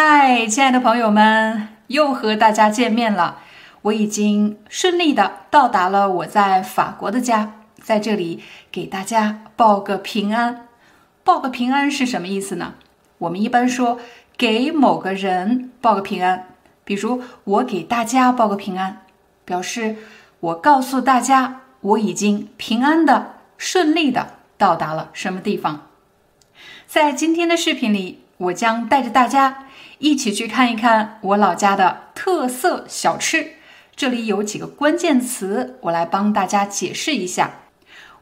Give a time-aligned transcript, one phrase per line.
[0.00, 3.40] 嗨，亲爱的朋友们，又和大家见面了。
[3.82, 10.68] 我已经顺利的到达了我在法国的家，在这里给大家报个平安。
[11.24, 12.74] 报个平安是什么意思呢？
[13.18, 13.98] 我们一般说
[14.36, 16.46] 给某个人报个平安，
[16.84, 19.02] 比如我给大家报个平安，
[19.44, 19.96] 表示
[20.38, 25.88] 我告诉大家我已经平安的、顺利的到达了什么地方。
[26.86, 29.64] 在今天的视频里，我将带着大家。
[29.98, 33.52] 一起去看一看我老家的特色小吃。
[33.96, 37.62] 这里有几个关键词，我来帮大家解释一下。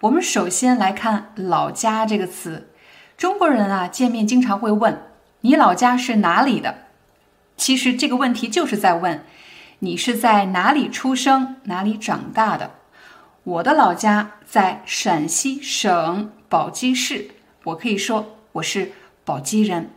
[0.00, 2.70] 我们首先来看“老家”这个词。
[3.16, 5.02] 中国人啊，见面经常会问
[5.42, 6.86] ：“你老家是哪里的？”
[7.56, 9.24] 其实这个问题就是在问
[9.78, 12.72] 你是在哪里出生、哪里长大的。
[13.44, 17.30] 我的老家在陕西省宝鸡市，
[17.64, 18.92] 我可以说我是
[19.24, 19.90] 宝鸡人。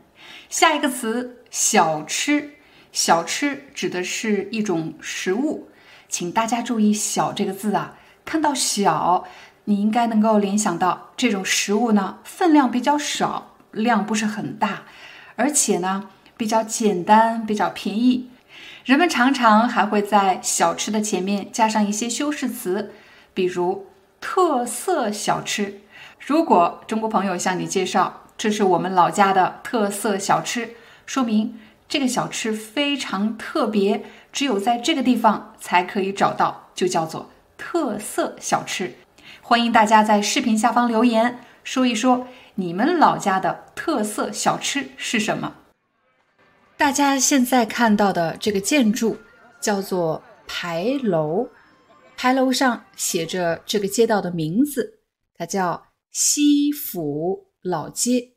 [0.49, 1.37] 下一个词。
[1.51, 2.51] 小吃，
[2.91, 5.69] 小吃指的是一种食物，
[6.07, 7.95] 请大家注意“小”这个字啊。
[8.23, 9.27] 看到“小”，
[9.65, 14.83] 你应该能够联想到这种食物呢，分量比较少，量不是很大，
[15.35, 18.29] 而且呢比较简单，比较便宜。
[18.85, 22.93] 人们常常还会在小吃的前面加上一些修饰词，
[23.33, 23.87] 比如
[24.21, 25.81] 特色小吃。
[26.19, 30.69] 如果中国朋友向你介绍这是我们老家的特色小吃。
[31.05, 31.59] 说明
[31.89, 38.93] 这个小吃非常特别，只有在这个地方才可以找到，就叫做特色小吃。
[39.41, 45.55] 欢迎大家在视频下方留言，说一说你们老家的特色小吃是什么。
[46.77, 49.17] 大家现在看到的这个建筑
[49.59, 51.49] 叫做牌楼，
[52.15, 54.99] 牌楼上写着这个街道的名字，
[55.37, 58.31] 它叫西府老街。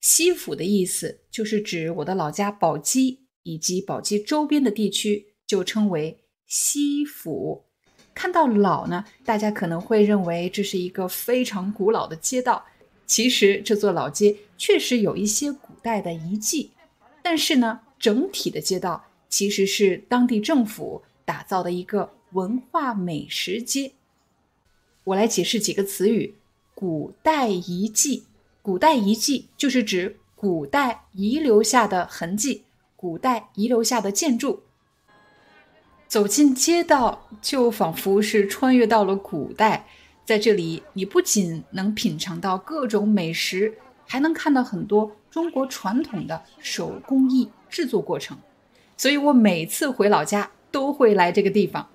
[0.00, 7.64] 西府的意思就是指我的老家宝鸡以及宝鸡周边的地区，就称为西府。
[8.14, 12.64] 看到“老”呢，大家可能会认为这是一个非常古老的街道。
[13.06, 16.70] 其实这座老街确实有一些古代的遗迹，
[17.22, 23.92] 但是呢，整体的街道其实是当地政府打造的一个文化美食街。
[25.04, 26.34] 我来解释几个词语：
[26.74, 28.24] 古代遗迹。
[28.68, 32.64] 古代遗迹就是指古代遗留下的痕迹，
[32.96, 34.62] 古代遗留下的建筑。
[36.06, 39.86] 走进街道，就仿佛是穿越到了古代。
[40.26, 48.36] 在这里，你不仅能品尝到各种美食，还能看到很多中国传统的手工艺制作过程。
[48.98, 51.88] 所以我每次回老家都会来这个地方。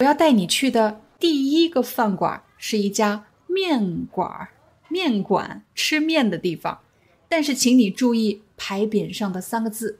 [0.00, 4.50] 我要带你去的第一个饭馆是一家面馆儿。
[4.88, 6.80] 面馆吃面的地方，
[7.28, 9.98] 但是请你注意牌匾上的三个字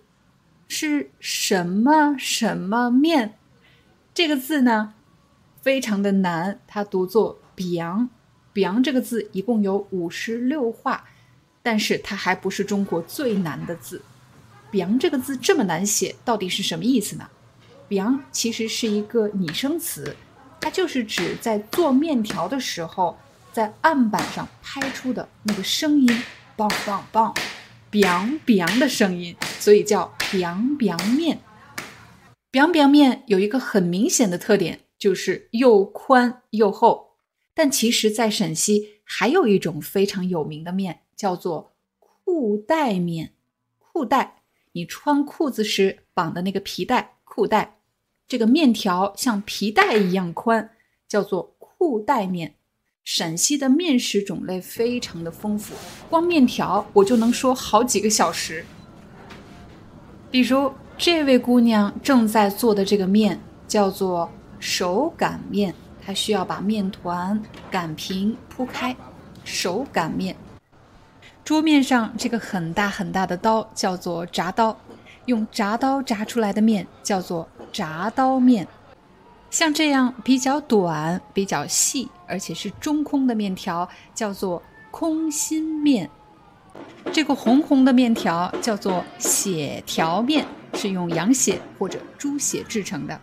[0.68, 3.34] 是什么什么面？
[4.14, 4.94] 这个字呢，
[5.60, 8.08] 非常的难，它读作 “biang”。
[8.54, 11.04] “biang” 这个字一共有五十六画，
[11.62, 14.00] 但是它还不是中国最难的字。
[14.72, 17.28] “biang” 这个字这么难写，到底是什么意思呢
[17.88, 20.16] ？“biang” 其实是一个拟声词，
[20.60, 23.18] 它就是指在做面条的时候。
[23.56, 26.06] 在案板上拍出的那个声音，
[26.58, 27.34] 梆梆梆
[27.90, 31.40] ，biang biang 的声音，所以叫 biang biang 面。
[32.52, 37.16] biang biang 面有一个很明显的特点，就是又宽又厚。
[37.54, 43.32] 但其实，在陕西还有一种非常有名的面，叫做裤带面。
[43.78, 44.42] 裤带，
[44.72, 47.78] 你穿裤子时绑的那个皮带，裤带。
[48.28, 50.76] 这个面条像皮带一样宽，
[51.08, 52.56] 叫做裤带面。
[53.06, 55.74] 陕西的面食种类非常的丰富，
[56.10, 58.66] 光面条我就能说好几个小时。
[60.28, 65.72] 比如这位姑娘正在做的这个面叫做手擀面，
[66.04, 68.96] 她需要把面团擀平铺开，
[69.44, 70.34] 手擀面。
[71.44, 74.76] 桌面上这个很大很大的刀叫做铡刀，
[75.26, 78.66] 用铡刀铡出来的面叫做铡刀面。
[79.50, 86.10] 像这样比较短、比较细，而且是中空的面条，叫做空心面。
[87.12, 93.18] 这个红红的面条叫做血条面，是用羊血或者猪血制成的。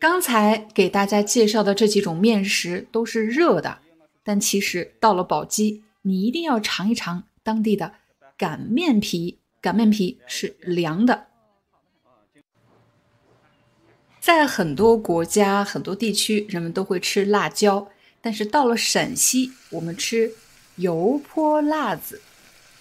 [0.00, 3.78] 刚才给大家介绍的这几种面食都是热的，
[4.24, 7.92] 但其实到了宝鸡，你一定要尝一尝当地的
[8.36, 9.38] 擀面皮。
[9.60, 11.27] 擀面皮是凉的。
[14.28, 17.88] 在很多国家、很多地区，人们都会吃辣椒，
[18.20, 20.30] 但是到了陕西，我们吃
[20.76, 22.20] 油泼辣子。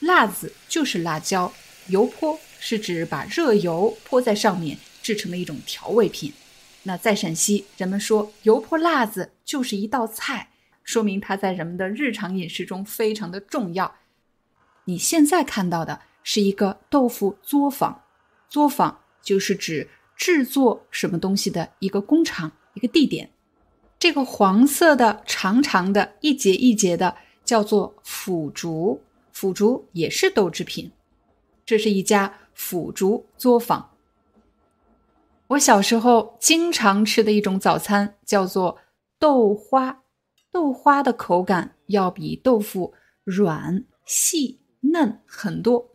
[0.02, 1.54] 辣子就是辣椒，
[1.88, 6.34] 油泼是指把热油泼在上面制成的一种调味品。
[6.84, 10.50] 那在陕西，人们说油泼辣子就是一道菜，
[10.84, 13.96] 说明它在人们的日常饮食中非常的重要。
[14.84, 18.04] 你现在看到的是一个豆腐作坊，
[18.50, 23.30] 作坊就是指制作什么东西的一个工厂、一个地点。
[24.00, 27.16] 这个黄色的、长长的、一节一节的
[27.46, 29.02] 叫做腐竹。
[29.32, 30.92] 腐竹也是豆制品，
[31.64, 33.92] 这是一家腐竹作坊。
[35.50, 38.80] 我小时候经常吃的一种早餐叫做
[39.20, 40.02] 豆花，
[40.52, 42.94] 豆花的口感要比豆腐
[43.24, 45.92] 软细嫩很多。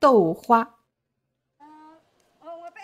[0.00, 0.76] 豆花，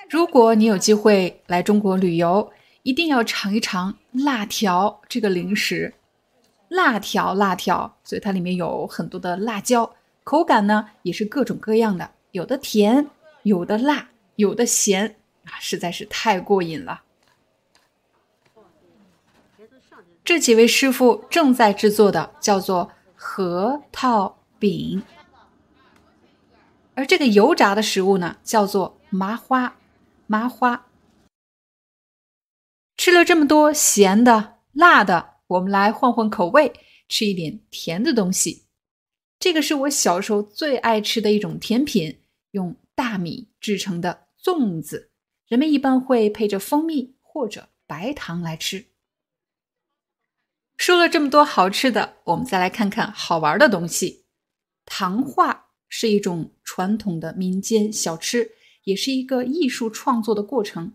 [0.09, 2.53] 如果你有机会来中国旅游，
[2.83, 5.95] 一定要尝一尝辣条这个零食。
[6.69, 13.09] 辣条，辣条，所以它里面有很多的辣椒，口感呢也是各种各样的，有的甜，
[13.45, 17.03] 有的辣，有的咸，啊，实在是太过瘾了。
[20.25, 25.03] 这几位师傅正在制作的叫做核桃饼，
[26.95, 29.77] 而这个油炸的食物呢叫做麻花，
[30.27, 30.89] 麻花。
[32.97, 35.35] 吃了这么多咸的、辣的。
[35.47, 36.73] 我们来换换口味，
[37.07, 38.65] 吃一点甜的东西。
[39.39, 42.23] 这个是我小时候最爱吃的一种甜品，
[42.53, 45.11] 用大米制成的粽子。
[45.47, 48.87] 人们一般会配着蜂蜜或者白糖来吃。
[50.79, 54.25] 说了这么多好吃的，我们再来看看好玩的东西。
[54.87, 58.53] 糖画是一种传统的民间小吃，
[58.85, 60.93] 也是一个艺术创作的过程。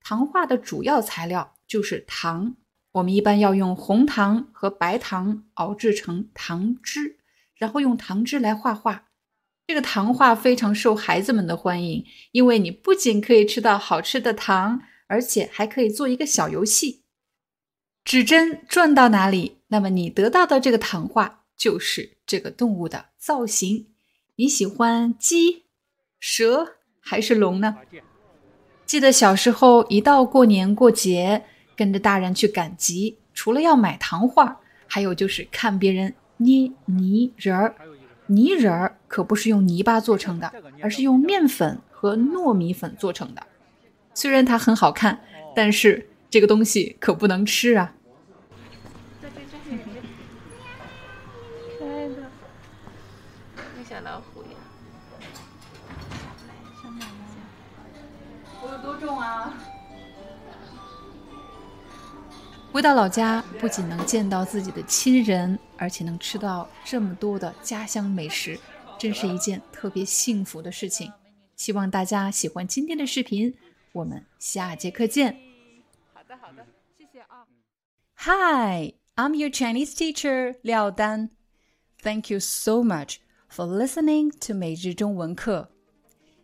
[0.00, 2.56] 糖画的主要材料就是糖。
[2.92, 7.18] 我们一般要用红糖和白糖熬制成糖汁，
[7.54, 9.08] 然后用糖汁来画画。
[9.66, 17.04] 这个糖画非常受孩子们的欢迎，因为你不仅可以吃到好吃的糖，而且还可以做一个小游戏。
[18.04, 23.94] 指针转到哪里，那么你得到的这个糖画就是这个动物的造型。
[24.34, 25.66] 你喜欢鸡、
[26.18, 27.76] 蛇还是龙呢？
[28.86, 31.42] 记得小时候一到过年过节。
[31.74, 37.74] 跟着大人去赶集，除了要买糖画，还有就是看别人捏泥人儿。
[38.26, 40.52] 泥人儿可不是用泥巴做成的，
[40.82, 43.42] 而是用面粉和糯米粉做成的。
[44.12, 45.22] 虽然它很好看，
[45.56, 47.94] 但是这个东西可不能吃啊。
[51.78, 52.16] 可爱的，
[53.88, 54.48] 小老虎呀。
[58.62, 59.54] 我有多重啊？
[62.72, 68.58] 回到老家，不仅能见到自己的亲人，而且能吃到这么多的家乡美食，
[68.98, 71.12] 真是一件特别幸福的事情。
[71.54, 73.54] 希望大家喜欢今天的视频，
[73.92, 75.36] 我们下节课见。
[76.14, 77.46] 好的，好的，谢谢啊。
[78.16, 81.28] Hi, I'm your Chinese teacher 廖丹。
[82.02, 83.16] Thank you so much
[83.50, 85.68] for listening to 每日中文课。